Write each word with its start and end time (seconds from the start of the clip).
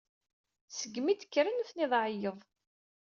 Seg 0.77 0.93
mi 1.01 1.13
d-kkren 1.15 1.55
nutni 1.57 1.85
d 1.91 1.93
aɛeyyeḍ 1.99 2.39